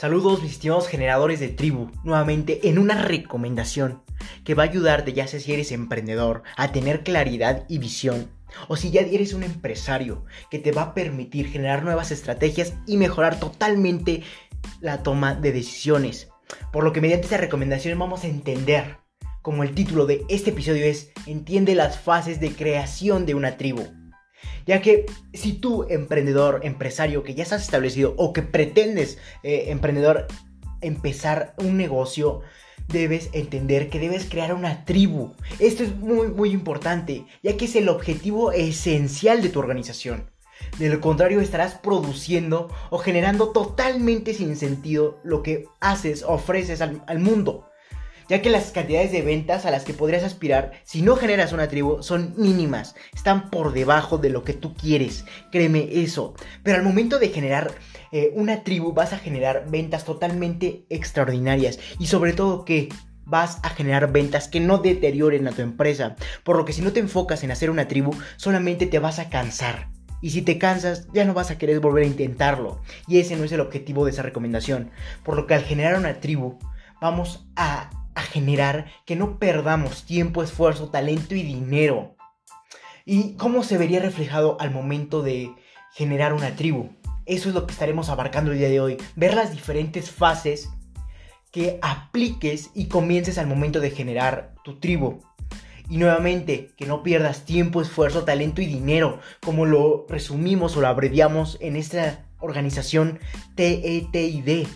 [0.00, 4.00] Saludos mis estimados generadores de tribu, nuevamente en una recomendación
[4.44, 8.30] que va a ayudarte ya sea si eres emprendedor a tener claridad y visión
[8.68, 12.96] o si ya eres un empresario que te va a permitir generar nuevas estrategias y
[12.96, 14.22] mejorar totalmente
[14.80, 16.30] la toma de decisiones.
[16.72, 18.96] Por lo que mediante esta recomendación vamos a entender,
[19.42, 23.99] como el título de este episodio es, entiende las fases de creación de una tribu.
[24.66, 30.26] Ya que si tú, emprendedor, empresario que ya estás establecido o que pretendes, eh, emprendedor,
[30.80, 32.40] empezar un negocio,
[32.88, 35.34] debes entender que debes crear una tribu.
[35.58, 40.30] Esto es muy, muy importante, ya que es el objetivo esencial de tu organización.
[40.78, 47.02] De lo contrario, estarás produciendo o generando totalmente sin sentido lo que haces, ofreces al,
[47.06, 47.69] al mundo
[48.30, 51.68] ya que las cantidades de ventas a las que podrías aspirar si no generas una
[51.68, 56.34] tribu son mínimas, están por debajo de lo que tú quieres, créeme eso.
[56.62, 57.72] Pero al momento de generar
[58.12, 62.88] eh, una tribu vas a generar ventas totalmente extraordinarias y sobre todo que
[63.24, 66.92] vas a generar ventas que no deterioren a tu empresa, por lo que si no
[66.92, 69.88] te enfocas en hacer una tribu, solamente te vas a cansar.
[70.20, 72.80] Y si te cansas, ya no vas a querer volver a intentarlo.
[73.08, 74.90] Y ese no es el objetivo de esa recomendación.
[75.24, 76.58] Por lo que al generar una tribu,
[77.00, 82.16] vamos a a generar que no perdamos tiempo, esfuerzo, talento y dinero.
[83.04, 85.52] ¿Y cómo se vería reflejado al momento de
[85.92, 86.90] generar una tribu?
[87.26, 88.96] Eso es lo que estaremos abarcando el día de hoy.
[89.16, 90.70] Ver las diferentes fases
[91.50, 95.20] que apliques y comiences al momento de generar tu tribu.
[95.88, 100.86] Y nuevamente, que no pierdas tiempo, esfuerzo, talento y dinero, como lo resumimos o lo
[100.86, 103.18] abreviamos en esta organización
[103.56, 104.66] TETID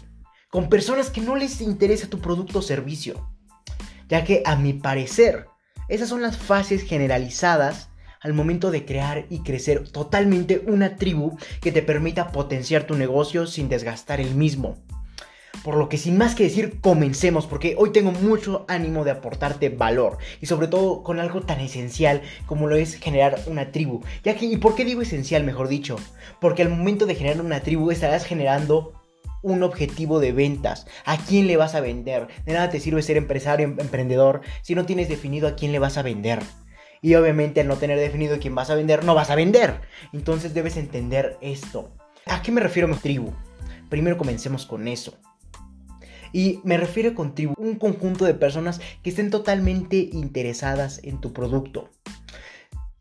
[0.55, 3.29] con personas que no les interesa tu producto o servicio.
[4.09, 5.49] Ya que a mi parecer,
[5.89, 7.89] esas son las fases generalizadas
[8.21, 13.49] al momento de crear y crecer totalmente una tribu que te permita potenciar tu negocio
[13.49, 14.77] sin desgastar el mismo.
[15.65, 19.71] Por lo que sin más que decir, comencemos, porque hoy tengo mucho ánimo de aportarte
[19.71, 24.03] valor y sobre todo con algo tan esencial como lo es generar una tribu.
[24.23, 25.97] Ya que, ¿y por qué digo esencial, mejor dicho?
[26.41, 28.93] Porque al momento de generar una tribu estarás generando
[29.45, 30.87] un objetivo de ventas.
[31.05, 32.27] ¿A quién le vas a vender?
[32.47, 35.79] De nada te sirve ser empresario, em, emprendedor, si no tienes definido a quién le
[35.79, 36.43] vas a vender.
[37.03, 39.83] Y obviamente al no tener definido a quién vas a vender, no vas a vender.
[40.13, 41.93] Entonces debes entender esto.
[42.27, 43.35] ¿A qué me refiero mi tribu?
[43.91, 45.15] Primero comencemos con eso.
[46.33, 51.35] Y me refiero con tribu, un conjunto de personas que estén totalmente interesadas en tu
[51.35, 51.91] producto.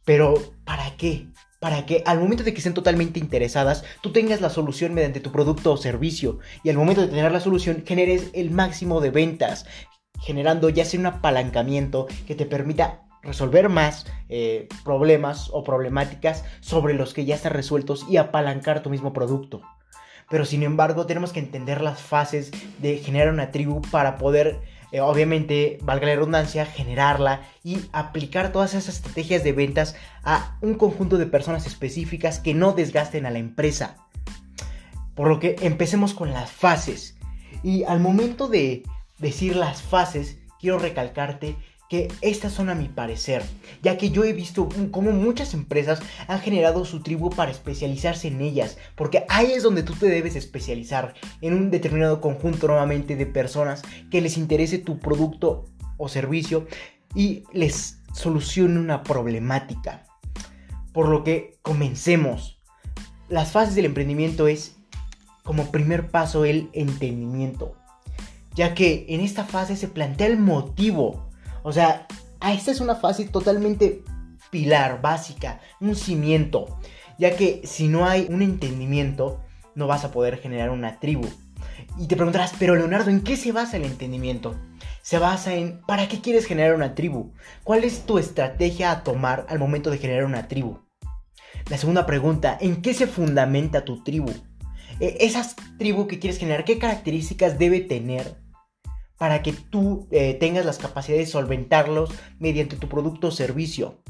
[0.03, 1.27] Pero, ¿para qué?
[1.63, 5.31] Para que al momento de que estén totalmente interesadas, tú tengas la solución mediante tu
[5.31, 9.65] producto o servicio y al momento de tener la solución generes el máximo de ventas,
[10.19, 16.95] generando ya sea un apalancamiento que te permita resolver más eh, problemas o problemáticas sobre
[16.95, 19.61] los que ya están resueltos y apalancar tu mismo producto.
[20.29, 24.59] Pero sin embargo tenemos que entender las fases de generar una tribu para poder
[24.93, 30.75] eh, obviamente, valga la redundancia, generarla y aplicar todas esas estrategias de ventas a un
[30.75, 33.97] conjunto de personas específicas que no desgasten a la empresa.
[35.15, 37.17] Por lo que empecemos con las fases.
[37.63, 38.83] Y al momento de
[39.17, 41.55] decir las fases, quiero recalcarte
[41.89, 43.43] que estas son a mi parecer,
[43.81, 48.41] ya que yo he visto cómo muchas empresas han generado su tribu para especializarse en
[48.41, 53.25] ellas, porque ahí es donde tú te debes especializar, en un determinado conjunto nuevamente de
[53.25, 55.65] personas que les interese tu producto
[55.97, 56.67] o servicio
[57.15, 60.05] y les solucione una problemática.
[60.93, 62.59] Por lo que comencemos.
[63.29, 64.75] Las fases del emprendimiento es
[65.43, 67.75] como primer paso el entendimiento,
[68.55, 71.29] ya que en esta fase se plantea el motivo
[71.63, 72.07] o sea,
[72.51, 74.03] esta es una fase totalmente
[74.51, 76.77] pilar, básica, un cimiento,
[77.17, 79.41] ya que si no hay un entendimiento,
[79.75, 81.27] no vas a poder generar una tribu.
[81.97, 84.55] Y te preguntarás, pero Leonardo, ¿en qué se basa el entendimiento?
[85.01, 87.33] Se basa en, ¿para qué quieres generar una tribu?
[87.63, 90.79] ¿Cuál es tu estrategia a tomar al momento de generar una tribu?
[91.69, 94.31] La segunda pregunta, ¿en qué se fundamenta tu tribu?
[94.99, 98.42] E, esa tribu que quieres generar, ¿qué características debe tener
[99.23, 102.09] para que tú eh, tengas las capacidades de solventarlos
[102.39, 104.01] mediante tu producto o servicio.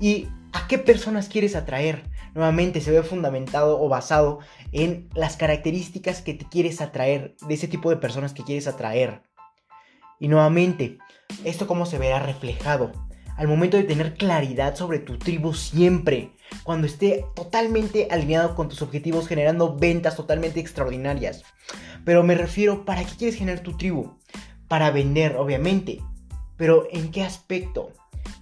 [0.00, 2.04] ¿Y a qué personas quieres atraer?
[2.34, 4.38] Nuevamente se ve fundamentado o basado
[4.72, 9.20] en las características que te quieres atraer, de ese tipo de personas que quieres atraer.
[10.18, 10.96] Y nuevamente,
[11.44, 12.92] ¿esto cómo se verá reflejado?
[13.36, 16.32] Al momento de tener claridad sobre tu tribu siempre,
[16.62, 21.42] cuando esté totalmente alineado con tus objetivos, generando ventas totalmente extraordinarias.
[22.04, 24.16] Pero me refiero, ¿para qué quieres generar tu tribu?
[24.68, 26.00] Para vender, obviamente.
[26.56, 27.92] Pero ¿en qué aspecto?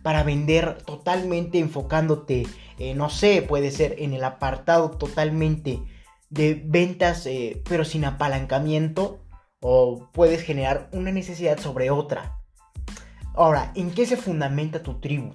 [0.02, 2.46] Para vender totalmente enfocándote,
[2.94, 5.80] no sé, puede ser en el apartado totalmente
[6.30, 9.20] de ventas, eh, pero sin apalancamiento,
[9.60, 12.38] o puedes generar una necesidad sobre otra.
[13.34, 15.32] Ahora, ¿en qué se fundamenta tu tribu?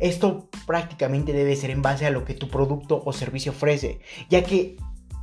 [0.00, 4.42] Esto prácticamente debe ser en base a lo que tu producto o servicio ofrece, ya
[4.42, 4.76] que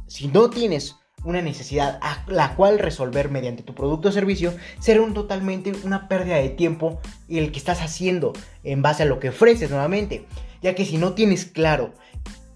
[0.08, 5.02] si no tienes una necesidad a la cual resolver mediante tu producto o servicio, será
[5.02, 8.34] un totalmente una pérdida de tiempo el que estás haciendo
[8.64, 10.26] en base a lo que ofreces nuevamente,
[10.62, 11.94] ya que si no tienes claro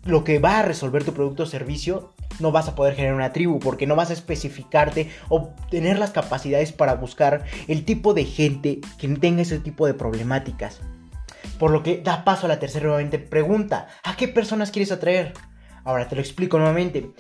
[0.06, 3.34] lo que va a resolver tu producto o servicio, no vas a poder generar una
[3.34, 8.26] tribu porque no vas a especificarte o tener las capacidades para buscar el tipo de
[8.26, 10.82] gente que tenga ese tipo de problemáticas.
[11.62, 15.34] Por lo que da paso a la tercera nuevamente pregunta, ¿a qué personas quieres atraer?
[15.84, 17.12] Ahora te lo explico nuevamente.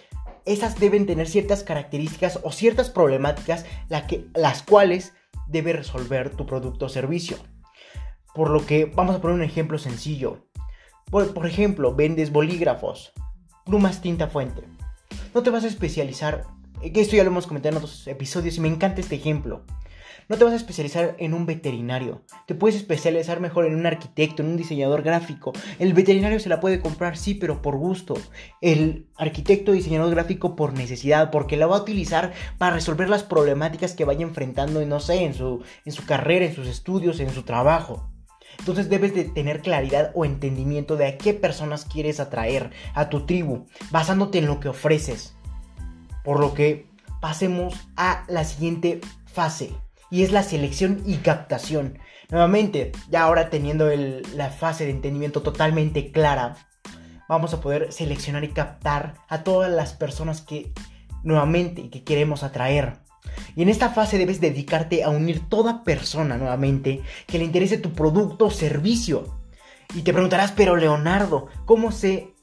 [0.45, 5.13] Esas deben tener ciertas características o ciertas problemáticas las cuales
[5.45, 7.37] debe resolver tu producto o servicio.
[8.33, 10.47] Por lo que vamos a poner un ejemplo sencillo.
[11.11, 13.13] Por, por ejemplo, vendes bolígrafos,
[13.63, 14.63] plumas tinta fuente
[15.35, 16.45] no te vas a especializar,
[16.81, 19.65] que esto ya lo hemos comentado en otros episodios y me encanta este ejemplo.
[20.29, 22.21] No te vas a especializar en un veterinario.
[22.45, 25.53] Te puedes especializar mejor en un arquitecto, en un diseñador gráfico.
[25.79, 28.15] El veterinario se la puede comprar, sí, pero por gusto.
[28.61, 33.93] El arquitecto diseñador gráfico por necesidad, porque la va a utilizar para resolver las problemáticas
[33.93, 37.43] que vaya enfrentando, no sé, en su, en su carrera, en sus estudios, en su
[37.43, 38.11] trabajo.
[38.59, 43.25] Entonces debes de tener claridad o entendimiento de a qué personas quieres atraer a tu
[43.25, 45.35] tribu, basándote en lo que ofreces.
[46.23, 46.87] Por lo que
[47.21, 49.71] pasemos a la siguiente fase,
[50.11, 51.97] y es la selección y captación.
[52.29, 53.89] Nuevamente, ya ahora teniendo
[54.35, 56.57] la fase de entendimiento totalmente clara,
[57.27, 60.73] vamos a poder seleccionar y captar a todas las personas que
[61.23, 62.97] nuevamente que queremos atraer.
[63.55, 67.93] Y en esta fase debes dedicarte a unir toda persona nuevamente que le interese tu
[67.93, 69.39] producto o servicio.
[69.93, 72.33] Y te preguntarás, pero Leonardo, ¿cómo sé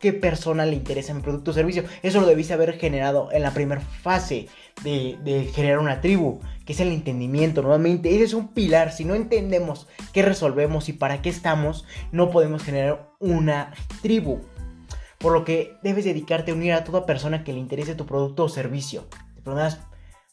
[0.00, 1.84] qué persona le interesa mi producto o servicio?
[2.02, 4.48] Eso lo debiste haber generado en la primera fase
[4.82, 7.62] de, generar una tribu, que es el entendimiento.
[7.62, 8.92] Nuevamente, ese es un pilar.
[8.92, 14.40] Si no entendemos qué resolvemos y para qué estamos, no podemos generar una tribu.
[15.18, 18.44] Por lo que debes dedicarte a unir a toda persona que le interese tu producto
[18.44, 19.06] o servicio.
[19.42, 19.50] Te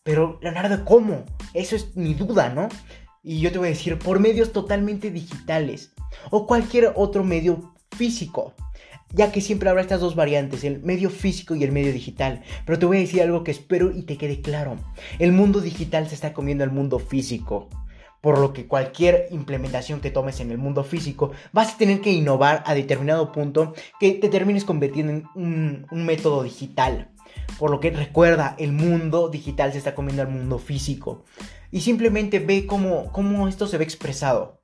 [0.03, 1.23] pero, Leonardo, ¿cómo?
[1.53, 2.67] Eso es mi duda, ¿no?
[3.23, 5.93] Y yo te voy a decir, por medios totalmente digitales
[6.29, 8.53] o cualquier otro medio físico.
[9.13, 12.41] Ya que siempre habrá estas dos variantes, el medio físico y el medio digital.
[12.65, 14.77] Pero te voy a decir algo que espero y te quede claro.
[15.19, 17.69] El mundo digital se está comiendo al mundo físico.
[18.21, 22.11] Por lo que cualquier implementación que tomes en el mundo físico vas a tener que
[22.11, 27.11] innovar a determinado punto que te termines convirtiendo en un, método digital.
[27.59, 31.25] Por lo que recuerda, el mundo digital se está comiendo al mundo físico.
[31.69, 34.61] Y simplemente ve cómo, cómo esto se ve expresado.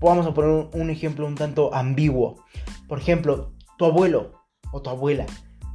[0.00, 2.44] Vamos a poner un, ejemplo un tanto ambiguo.
[2.86, 4.32] Por ejemplo, tu abuelo
[4.72, 5.24] o tu abuela.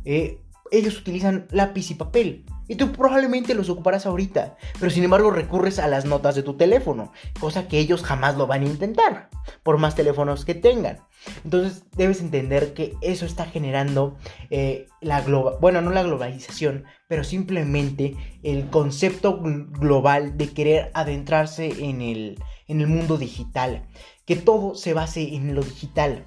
[0.05, 2.45] Eh, ellos utilizan lápiz y papel.
[2.67, 6.55] Y tú probablemente los ocuparás ahorita, pero sin embargo recurres a las notas de tu
[6.55, 9.29] teléfono, cosa que ellos jamás lo van a intentar,
[9.63, 10.99] por más teléfonos que tengan.
[11.43, 14.15] Entonces debes entender que eso está generando
[14.49, 21.85] eh, la global, bueno, no la globalización, pero simplemente el concepto global de querer adentrarse
[21.89, 23.89] en el, en el mundo digital,
[24.25, 26.25] que todo se base en lo digital.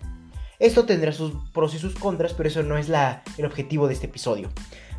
[0.58, 3.94] Esto tendrá sus pros y sus contras, pero eso no es la, el objetivo de
[3.94, 4.50] este episodio.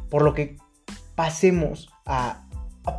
[0.10, 0.58] Por lo que
[1.16, 2.48] pasemos a,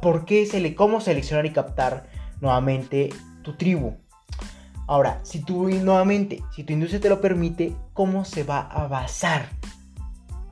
[0.03, 2.09] por qué se cómo seleccionar y captar
[2.41, 3.11] nuevamente
[3.43, 3.97] tu tribu.
[4.87, 9.51] Ahora, si tú nuevamente, si tu industria te lo permite, ¿cómo se va a basar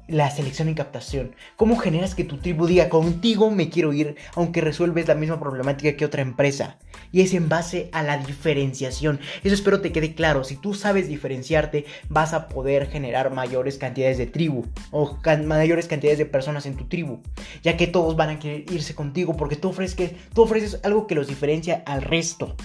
[0.08, 1.34] la selección y captación?
[1.56, 5.96] ¿Cómo generas que tu tribu diga, contigo me quiero ir, aunque resuelves la misma problemática
[5.96, 6.78] que otra empresa?
[7.12, 9.20] Y es en base a la diferenciación.
[9.44, 10.44] Eso espero te quede claro.
[10.44, 16.18] Si tú sabes diferenciarte, vas a poder generar mayores cantidades de tribu o mayores cantidades
[16.18, 17.20] de personas en tu tribu,
[17.62, 21.14] ya que todos van a querer irse contigo porque tú ofreces, tú ofreces algo que
[21.14, 22.56] los diferencia al resto.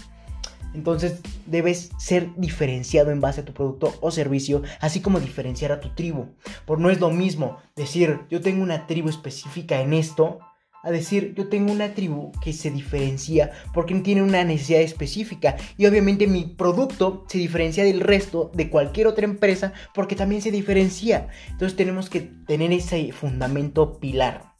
[0.73, 5.79] Entonces debes ser diferenciado en base a tu producto o servicio, así como diferenciar a
[5.79, 6.27] tu tribu.
[6.65, 10.39] Por no es lo mismo decir yo tengo una tribu específica en esto,
[10.83, 15.85] a decir yo tengo una tribu que se diferencia porque tiene una necesidad específica y
[15.85, 21.27] obviamente mi producto se diferencia del resto de cualquier otra empresa porque también se diferencia.
[21.49, 24.51] Entonces tenemos que tener ese fundamento pilar.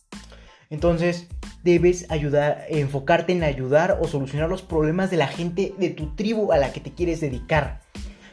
[0.70, 1.28] Entonces,
[1.64, 6.52] debes ayudar, enfocarte en ayudar o solucionar los problemas de la gente de tu tribu
[6.52, 7.82] a la que te quieres dedicar.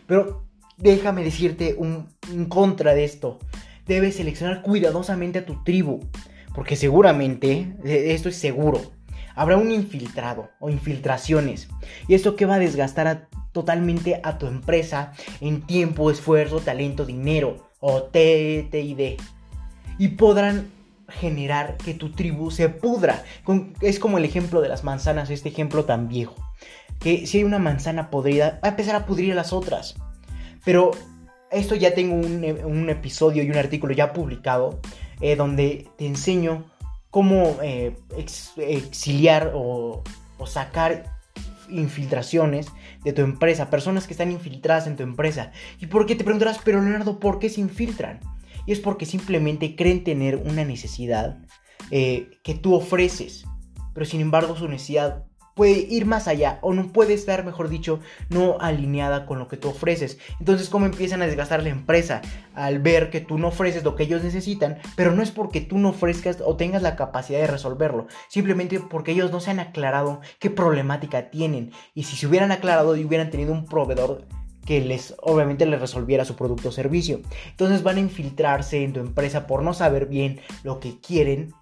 [0.06, 0.44] Pero
[0.76, 2.08] déjame decirte un,
[2.49, 3.38] contra de esto.
[3.87, 6.00] Debes seleccionar cuidadosamente a tu tribu.
[6.54, 8.80] Porque seguramente, esto es seguro,
[9.37, 11.68] habrá un infiltrado o infiltraciones.
[12.08, 17.68] Y esto que va a desgastar totalmente a tu empresa en tiempo, esfuerzo, talento, dinero
[17.80, 19.20] o TTID.
[19.99, 20.77] y podrán
[21.08, 23.24] generar que tu tribu se pudra.
[23.80, 26.36] Es como el ejemplo de las manzanas, este ejemplo tan viejo.
[27.00, 29.96] Que si hay una manzana podrida, va a empezar a pudrir a las otras.
[30.64, 30.90] Pero
[31.50, 34.80] esto ya tengo un, episodio y un artículo ya publicado
[35.20, 36.64] eh, donde te enseño
[37.10, 37.96] cómo eh,
[38.58, 40.02] exiliar o,
[40.36, 41.18] o sacar
[41.70, 42.68] infiltraciones
[43.04, 45.52] de tu empresa, personas que están infiltradas en tu empresa.
[45.80, 48.20] ¿Y por qué te preguntarás, pero Leonardo, ¿por qué se infiltran?
[48.68, 51.38] Y es porque simplemente creen tener una necesidad
[51.90, 53.46] eh, que tú ofreces,
[53.94, 58.00] pero sin embargo su necesidad puede ir más allá o no puede estar, mejor dicho,
[58.28, 60.18] no alineada con lo que tú ofreces.
[60.38, 62.20] Entonces, ¿cómo empiezan a desgastar la empresa
[62.54, 64.76] al ver que tú no ofreces lo que ellos necesitan?
[64.96, 69.12] Pero no es porque tú no ofrezcas o tengas la capacidad de resolverlo, simplemente porque
[69.12, 71.72] ellos no se han aclarado qué problemática tienen.
[71.94, 74.26] Y si se hubieran aclarado y hubieran tenido un proveedor
[74.68, 77.22] que les obviamente les resolviera su producto o servicio.
[77.48, 81.54] Entonces van a infiltrarse en tu empresa por no saber bien lo que quieren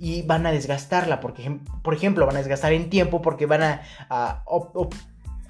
[0.00, 3.62] y van a desgastarla, porque, por ejemplo, van a desgastar en tiempo porque van
[4.10, 4.42] a,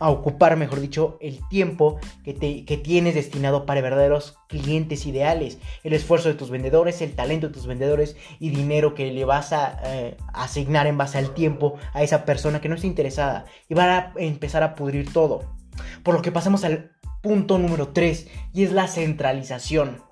[0.00, 6.28] ocupar, mejor dicho, el tiempo que, que, tienes destinado para verdaderos clientes ideales, el esfuerzo
[6.28, 10.18] de tus vendedores, el talento de tus vendedores y dinero que le vas a eh,
[10.34, 14.12] asignar en base al tiempo a esa persona que no está interesada y van a
[14.18, 15.57] empezar a pudrir todo.
[16.02, 16.92] Por lo que pasamos al
[17.22, 20.02] punto número 3 y es la centralización.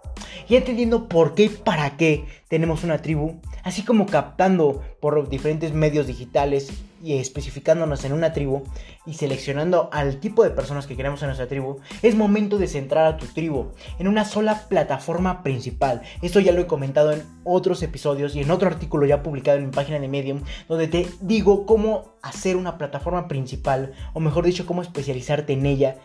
[0.49, 5.73] Y entendiendo por qué y para qué tenemos una tribu, así como captando por diferentes
[5.73, 6.71] medios digitales
[7.03, 8.63] y especificándonos en una tribu
[9.07, 13.07] y seleccionando al tipo de personas que queremos en nuestra tribu, es momento de centrar
[13.07, 16.03] a tu tribu en una sola plataforma principal.
[16.23, 19.67] Esto ya lo he comentado en otros episodios y en otro artículo ya publicado en
[19.67, 24.65] mi página de Medium, donde te digo cómo hacer una plataforma principal, o mejor dicho,
[24.65, 25.97] cómo especializarte en ella,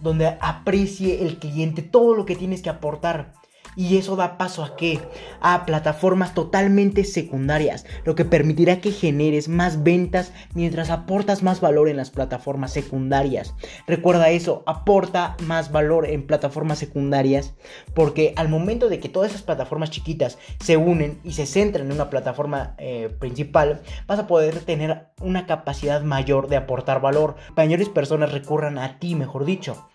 [0.00, 3.34] donde aprecie el cliente todo lo que tienes que aportar
[3.76, 5.00] y eso da paso a qué?
[5.40, 11.88] A plataformas totalmente secundarias, lo que permitirá que generes más ventas mientras aportas más valor
[11.88, 13.54] en las plataformas secundarias.
[13.86, 17.54] Recuerda eso, aporta más valor en plataformas secundarias
[17.94, 21.92] porque al momento de que todas esas plataformas chiquitas se unen y se centran en
[21.92, 27.36] una plataforma eh, principal, vas a poder tener una capacidad mayor de aportar valor.
[27.56, 29.88] Mayores personas recurran a ti, mejor dicho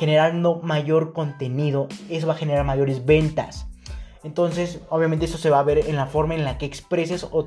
[0.00, 3.66] generando mayor contenido, eso va a generar mayores ventas.
[4.24, 7.44] Entonces, obviamente eso se va a ver en la forma en la que expreses o,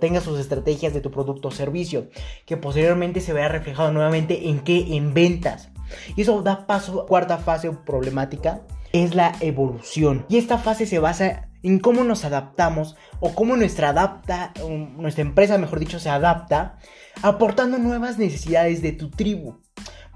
[0.00, 2.08] tengas sus estrategias de tu producto o servicio,
[2.46, 5.70] que posteriormente se vea reflejado nuevamente en qué, en ventas.
[6.16, 10.26] Y eso da paso a cuarta fase problemática, es la evolución.
[10.28, 14.52] Y esta fase se basa en cómo nos adaptamos o cómo nuestra adapta,
[14.96, 16.78] nuestra empresa, mejor dicho, se adapta,
[17.22, 19.60] aportando nuevas necesidades de tu tribu.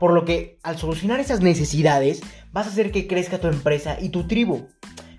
[0.03, 4.09] Por lo que al solucionar esas necesidades vas a hacer que crezca tu empresa y
[4.09, 4.67] tu tribu.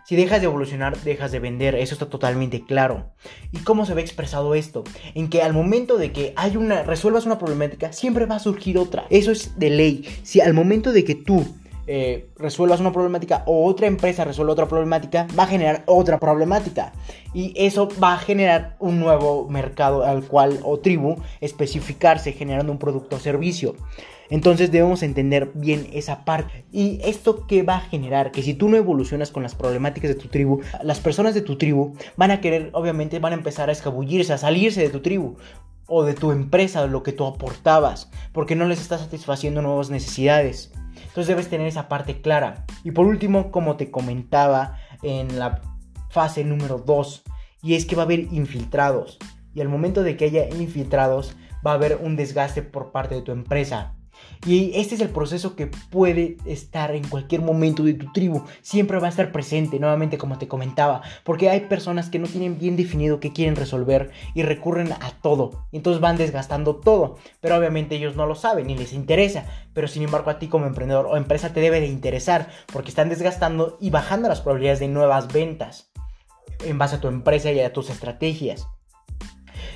[0.05, 3.13] Si dejas de evolucionar, dejas de vender, eso está totalmente claro.
[3.53, 4.83] ¿Y cómo se ve expresado esto?
[5.15, 8.77] En que al momento de que hay una resuelvas una problemática, siempre va a surgir
[8.77, 9.05] otra.
[9.09, 10.05] Eso es de ley.
[10.23, 11.45] Si al momento de que tú
[11.87, 16.93] eh, resuelvas una problemática o otra empresa resuelve otra problemática, va a generar otra problemática.
[17.33, 22.79] Y eso va a generar un nuevo mercado al cual o tribu especificarse generando un
[22.79, 23.75] producto o servicio.
[24.29, 26.65] Entonces debemos entender bien esa parte.
[26.71, 30.15] Y esto que va a generar que si tú no evolucionas con las problemáticas de
[30.15, 33.73] tu tribu, las personas de tu tribu van a querer, obviamente, van a empezar a
[33.73, 35.35] escabullirse, a salirse de tu tribu
[35.87, 40.71] o de tu empresa, lo que tú aportabas, porque no les estás satisfaciendo nuevas necesidades.
[41.03, 42.65] Entonces debes tener esa parte clara.
[42.83, 45.61] Y por último, como te comentaba en la
[46.09, 47.23] fase número 2,
[47.61, 49.17] y es que va a haber infiltrados.
[49.53, 53.21] Y al momento de que haya infiltrados, va a haber un desgaste por parte de
[53.21, 53.95] tu empresa.
[54.45, 58.43] Y este es el proceso que puede estar en cualquier momento de tu tribu.
[58.61, 61.01] Siempre va a estar presente, nuevamente como te comentaba.
[61.23, 65.65] Porque hay personas que no tienen bien definido qué quieren resolver y recurren a todo.
[65.71, 67.17] Entonces van desgastando todo.
[67.39, 69.45] Pero obviamente ellos no lo saben ni les interesa.
[69.73, 72.49] Pero sin embargo a ti como emprendedor o empresa te debe de interesar.
[72.71, 75.89] Porque están desgastando y bajando las probabilidades de nuevas ventas.
[76.65, 78.67] En base a tu empresa y a tus estrategias.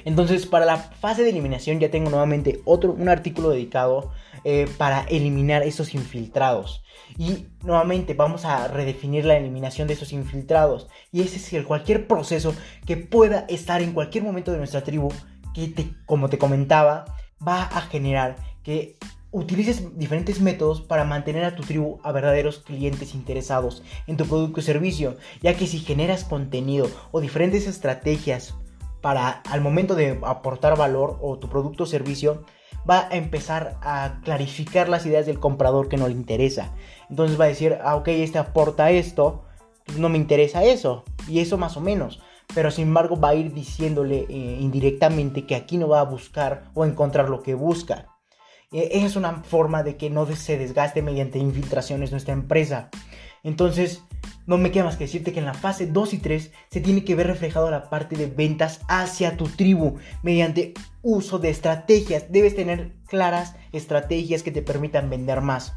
[0.08, 4.14] Entonces, para la fase de eliminación ya tengo nuevamente otro, un artículo dedicado
[4.46, 6.82] eh, para eliminar esos infiltrados.
[7.18, 10.88] Y nuevamente vamos a redefinir la eliminación de esos infiltrados.
[11.12, 15.10] Y ese es el cualquier proceso que pueda estar en cualquier momento de nuestra tribu,
[15.54, 15.74] que
[16.06, 17.04] como te comentaba,
[17.46, 18.96] va a generar que
[19.32, 24.62] utilices diferentes métodos para mantener a tu tribu a verdaderos clientes interesados en tu producto
[24.62, 28.56] o servicio, ya que si generas contenido o diferentes estrategias
[29.08, 32.44] para al momento de aportar valor o tu producto o servicio,
[32.90, 36.74] va a empezar a clarificar las ideas del comprador que no le interesa.
[37.10, 39.46] Entonces va a decir, ah, ok, este aporta esto,
[39.86, 41.06] pues no me interesa eso.
[41.26, 42.20] y eso más o menos.
[42.54, 46.66] Pero sin embargo va a ir diciéndole eh, indirectamente que aquí no va a buscar
[46.74, 48.10] o encontrar lo que busca.
[48.74, 52.90] Eh, es una forma de que no se desgaste mediante infiltraciones nuestra empresa.
[53.42, 54.04] Entonces,
[54.46, 57.04] no me queda más que decirte que en la fase 2 y 3 se tiene
[57.04, 62.32] que ver reflejado la parte de ventas hacia tu tribu mediante uso de estrategias.
[62.32, 65.74] Debes tener claras estrategias que te permitan vender más.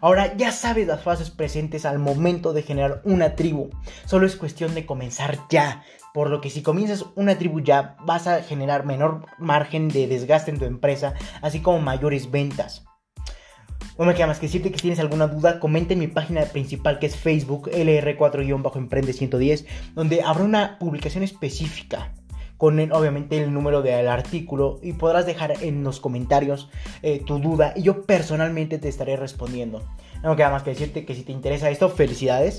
[0.00, 3.70] Ahora ya sabes las fases presentes al momento de generar una tribu.
[4.04, 5.82] Solo es cuestión de comenzar ya.
[6.12, 10.50] Por lo que si comienzas una tribu ya vas a generar menor margen de desgaste
[10.50, 12.84] en tu empresa, así como mayores ventas.
[13.98, 16.42] No me queda más que decirte que si tienes alguna duda, comenta en mi página
[16.44, 22.12] principal que es Facebook LR4-Emprende110, donde habrá una publicación específica
[22.56, 26.70] con obviamente el número del artículo y podrás dejar en los comentarios
[27.02, 29.82] eh, tu duda y yo personalmente te estaré respondiendo.
[30.22, 32.58] No me queda más que decirte que si te interesa esto, felicidades.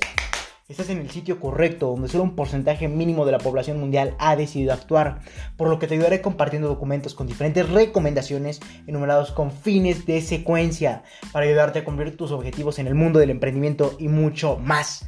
[0.69, 4.35] Estás en el sitio correcto, donde solo un porcentaje mínimo de la población mundial ha
[4.35, 5.21] decidido actuar,
[5.55, 11.03] por lo que te ayudaré compartiendo documentos con diferentes recomendaciones enumerados con fines de secuencia
[11.31, 15.07] para ayudarte a cumplir tus objetivos en el mundo del emprendimiento y mucho más.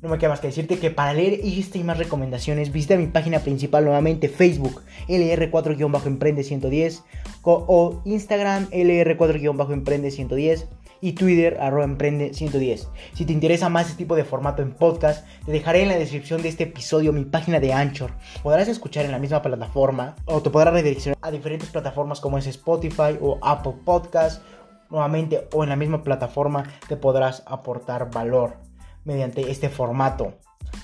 [0.00, 3.08] No me queda más que decirte que para leer esta y más recomendaciones visita mi
[3.08, 7.02] página principal nuevamente Facebook LR4-Emprende110
[7.42, 10.64] o Instagram LR4-Emprende110
[11.06, 12.88] y Twitter arroba emprende 110.
[13.14, 16.42] Si te interesa más este tipo de formato en podcast, te dejaré en la descripción
[16.42, 18.10] de este episodio mi página de Anchor.
[18.42, 22.48] Podrás escuchar en la misma plataforma o te podrás redireccionar a diferentes plataformas como es
[22.48, 24.42] Spotify o Apple Podcast.
[24.90, 28.56] Nuevamente o en la misma plataforma te podrás aportar valor
[29.04, 30.34] mediante este formato.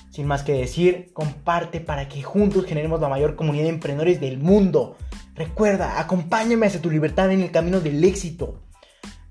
[0.09, 4.37] Sin más que decir, comparte para que juntos generemos la mayor comunidad de emprendedores del
[4.37, 4.95] mundo.
[5.35, 8.62] Recuerda, acompáñame hacia tu libertad en el camino del éxito.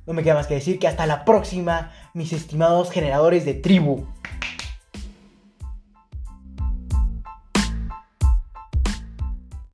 [0.06, 4.06] No me queda más que decir que hasta la próxima, mis estimados generadores de tribu.